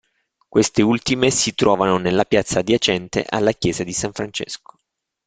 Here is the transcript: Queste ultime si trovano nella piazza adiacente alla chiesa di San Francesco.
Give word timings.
Queste 0.49 0.81
ultime 0.81 1.29
si 1.29 1.53
trovano 1.53 1.97
nella 1.99 2.23
piazza 2.25 2.57
adiacente 2.61 3.23
alla 3.29 3.51
chiesa 3.51 3.83
di 3.83 3.93
San 3.93 4.11
Francesco. 4.11 4.79